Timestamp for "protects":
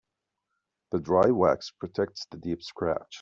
1.69-2.25